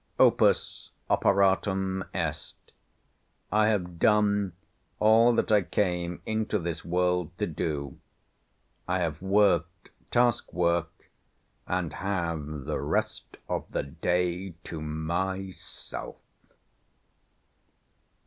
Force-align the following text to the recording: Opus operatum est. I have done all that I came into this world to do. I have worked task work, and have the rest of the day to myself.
Opus 0.19 0.89
operatum 1.11 2.03
est. 2.11 2.55
I 3.51 3.67
have 3.67 3.99
done 3.99 4.53
all 4.99 5.31
that 5.33 5.51
I 5.51 5.61
came 5.61 6.23
into 6.25 6.57
this 6.57 6.83
world 6.83 7.37
to 7.37 7.45
do. 7.45 7.99
I 8.87 8.97
have 8.97 9.21
worked 9.21 9.91
task 10.09 10.51
work, 10.53 11.11
and 11.67 11.93
have 11.93 12.63
the 12.65 12.79
rest 12.81 13.37
of 13.47 13.65
the 13.69 13.83
day 13.83 14.55
to 14.63 14.81
myself. 14.81 16.15